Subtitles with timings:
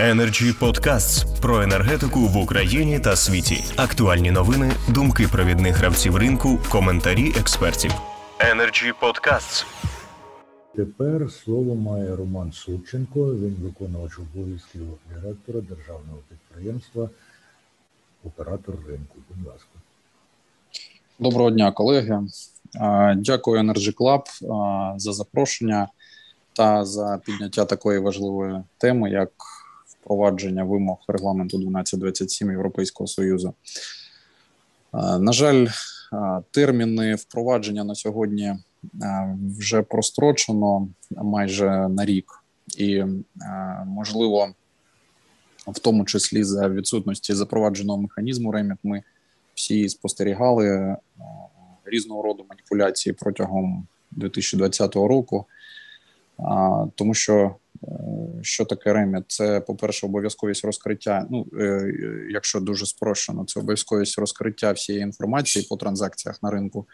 [0.00, 3.64] Energy Podcasts про енергетику в Україні та світі.
[3.76, 7.90] Актуальні новини, думки провідних гравців ринку, коментарі експертів.
[8.38, 9.66] Energy Podcasts.
[10.76, 13.34] Тепер слово має Роман Сученко.
[13.34, 14.80] Він виконувач обов'язків
[15.14, 17.08] директора державного підприємства
[18.24, 19.14] Оператор ринку.
[19.28, 19.68] Будь ласка.
[21.18, 22.20] Доброго дня, колеги.
[23.16, 24.22] Дякую Energy Club
[24.98, 25.88] за запрошення
[26.52, 29.30] та за підняття такої важливої теми, як
[30.04, 33.54] впровадження вимог регламенту 1227 Європейського союзу.
[35.18, 35.66] На жаль,
[36.50, 38.54] терміни впровадження на сьогодні
[39.58, 42.44] вже прострочено майже на рік,
[42.78, 43.04] і
[43.86, 44.48] можливо,
[45.66, 49.02] в тому числі за відсутності запровадженого механізму реміт, ми
[49.54, 50.96] всі спостерігали
[51.84, 55.46] різного роду маніпуляції протягом 2020 року,
[56.94, 57.54] тому що е,
[58.44, 59.24] що таке реміт?
[59.28, 61.26] Це, по-перше, обов'язковість розкриття.
[61.30, 61.92] Ну, е,
[62.30, 66.86] якщо дуже спрощено, це обов'язковість розкриття всієї інформації по транзакціях на ринку.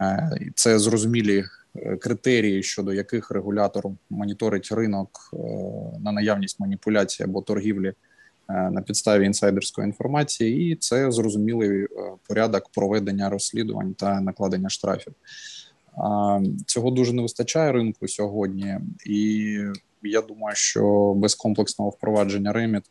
[0.00, 1.44] Е, це зрозумілі
[2.00, 5.10] критерії, щодо яких регулятор моніторить ринок
[6.00, 7.92] на наявність маніпуляції або торгівлі
[8.48, 11.86] на підставі інсайдерської інформації, і це зрозумілий
[12.28, 15.14] порядок проведення розслідувань та накладення штрафів.
[16.66, 19.58] Цього дуже не вистачає ринку сьогодні, і
[20.02, 22.84] я думаю, що без комплексного впровадження реміт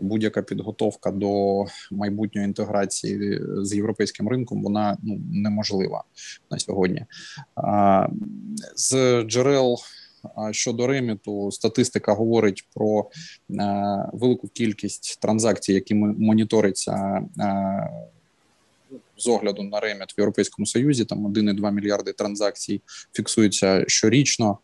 [0.00, 6.04] будь-яка підготовка до майбутньої інтеграції з європейським ринком вона ну неможлива
[6.50, 7.04] на сьогодні.
[8.76, 9.76] З джерел
[10.50, 13.10] щодо реміту статистика говорить про
[14.12, 17.22] велику кількість транзакцій, які моніториться
[19.18, 24.58] з огляду на реміт в Європейському Союзі, там 1,2 мільярди транзакцій фіксуються щорічно.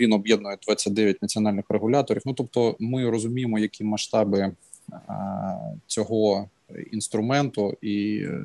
[0.00, 2.22] Він об'єднує 29 національних регуляторів.
[2.26, 4.52] Ну тобто, ми розуміємо, які масштаби
[5.86, 6.48] цього
[6.92, 8.40] інструменту, і е,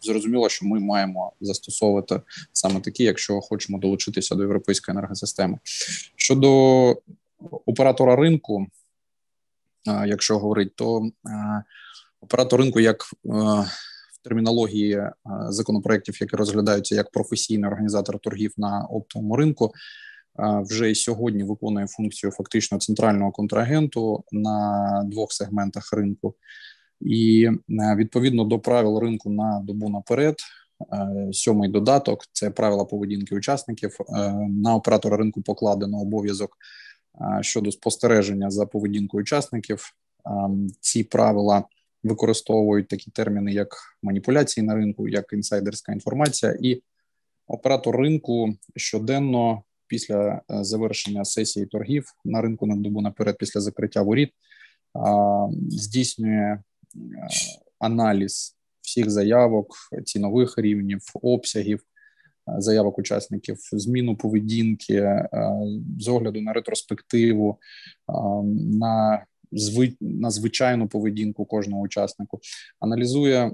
[0.00, 2.20] зрозуміло, що ми маємо застосовувати
[2.52, 5.58] саме такі, якщо хочемо долучитися до європейської енергосистеми.
[6.16, 6.50] Щодо
[7.66, 8.66] оператора ринку,
[10.06, 11.10] якщо говорити, то
[12.20, 13.30] оператор ринку як е,
[14.22, 15.12] термінології е,
[15.48, 19.78] законопроєктів, які розглядаються як професійний організатор торгів на оптовому ринку, е,
[20.38, 26.34] вже і сьогодні виконує функцію фактично центрального контрагенту на двох сегментах ринку,
[27.00, 27.50] і
[27.96, 30.36] відповідно до правил ринку на добу наперед.
[31.32, 33.98] Сьомий додаток це правила поведінки учасників.
[34.48, 36.56] На оператора ринку покладено обов'язок
[37.40, 39.94] щодо спостереження за поведінкою учасників.
[40.80, 41.64] Ці правила
[42.02, 43.68] використовують такі терміни, як
[44.02, 46.82] маніпуляції на ринку, як інсайдерська інформація, і
[47.46, 54.02] оператор ринку щоденно після е, завершення сесії торгів на ринку на добу наперед, після закриття
[54.02, 54.30] воріт,
[55.68, 56.60] здійснює е,
[57.78, 59.74] аналіз всіх заявок,
[60.04, 61.80] цінових рівнів, обсягів.
[62.48, 65.22] Е, заявок учасників, зміну поведінки
[65.98, 67.58] з огляду на ретроспективу,
[68.80, 69.24] на
[70.00, 72.40] на звичайну поведінку кожного учаснику,
[72.80, 73.52] аналізує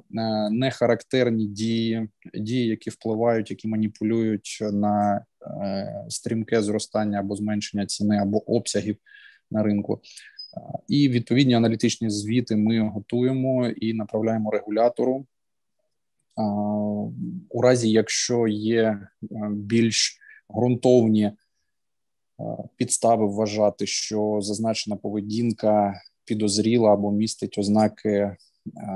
[0.50, 5.24] нехарактерні дії, дії, які впливають, які маніпулюють на
[6.08, 8.96] стрімке зростання або зменшення ціни або обсягів
[9.50, 10.00] на ринку.
[10.88, 15.26] І відповідні аналітичні звіти ми готуємо і направляємо регулятору.
[17.48, 19.08] У разі, якщо є е,
[19.50, 20.18] більш
[20.56, 21.32] ґрунтовні
[22.76, 28.36] підстави вважати, що зазначена поведінка підозріла або містить ознаки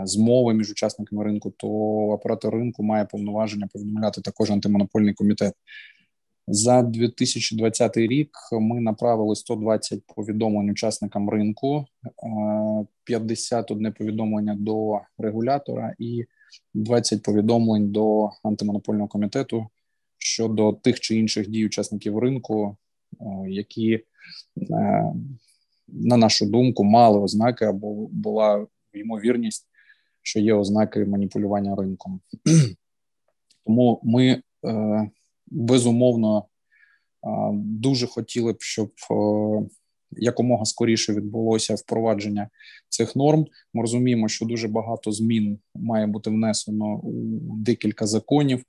[0.05, 1.69] змови між учасниками ринку, то
[2.11, 5.55] оператор ринку має повноваження повідомляти також антимонопольний комітет.
[6.47, 11.85] За 2020 рік ми направили 120 повідомлень учасникам ринку,
[13.05, 16.25] 51 повідомлення до регулятора і
[16.75, 19.67] 20 повідомлень до антимонопольного комітету
[20.19, 22.77] щодо тих чи інших дій учасників ринку,
[23.21, 24.03] Е, які, е,
[25.89, 29.67] на нашу думку, мали ознаки або була ймовірність,
[30.23, 32.21] що є ознаки маніпулювання ринком.
[33.67, 35.11] Тому ми е,
[35.47, 36.45] безумовно
[37.55, 38.93] дуже хотіли б, щоб
[40.11, 42.49] якомога скоріше відбулося впровадження
[42.89, 43.47] цих норм.
[43.75, 47.13] Ми розуміємо, що дуже багато змін має бути внесено у
[47.57, 48.65] декілька законів,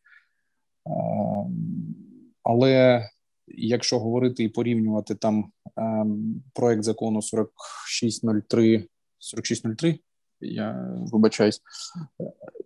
[2.44, 3.04] але
[3.48, 6.06] якщо говорити і порівнювати там е,
[6.54, 8.88] проект закону 4603,
[9.19, 10.00] 4603,
[10.42, 11.62] я вибачаюсь,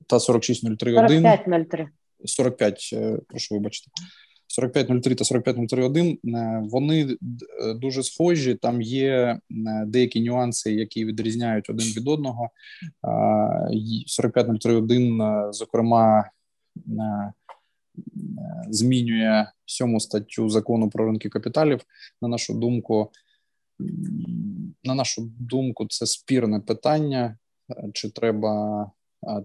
[0.07, 1.07] та 4603.1.
[1.07, 1.87] 4503.
[2.25, 2.95] 45,
[3.27, 3.91] прошу вибачте.
[4.49, 7.17] 4503 та 4503.1, е, вони
[7.61, 8.55] е, дуже схожі.
[8.55, 9.39] Там є е,
[9.85, 12.49] деякі нюанси, які відрізняють один від одного.
[13.03, 13.07] Е,
[14.07, 16.29] 4503.1, е, зокрема,
[16.77, 17.33] е,
[18.69, 21.81] змінює сьому статтю закону про ринки капіталів.
[22.21, 23.11] На нашу думку,
[24.83, 27.37] на нашу думку, це спірне питання.
[27.71, 28.91] Е, Чи треба е,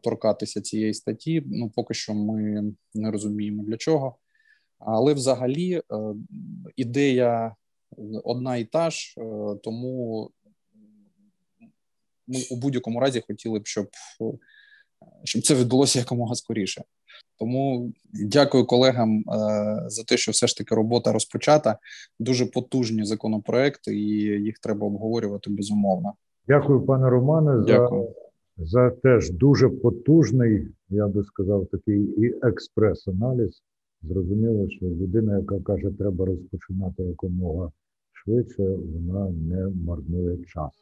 [0.03, 1.43] торкатися цієї статті?
[1.47, 4.17] Ну, поки що ми не розуміємо для чого.
[4.79, 5.83] Але взагалі е,
[6.77, 7.55] ідея
[8.25, 9.23] одна і та ж, е,
[9.63, 10.31] тому
[12.27, 13.87] ми у будь-якому разі хотіли б, щоб,
[14.21, 14.25] е,
[15.25, 16.85] щоб це відбулося якомога скоріше.
[17.39, 19.25] Тому дякую колегам
[19.87, 21.79] за те, що все ж таки робота розпочата.
[22.19, 24.09] Дуже потужні законопроекти, і
[24.43, 26.13] їх треба обговорювати безумовно.
[26.49, 28.15] Дякую, пане Романе, за, Дякую.
[28.57, 33.63] За теж дуже потужний, я би сказав, такий і експрес-аналіз.
[34.03, 37.71] Зрозуміло, що людина, яка каже, треба розпочинати якомога
[38.13, 40.73] швидше, вона не марнує час.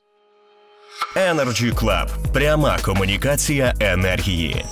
[1.17, 2.33] Energy Club.
[2.33, 4.65] Пряма комунікація енергії.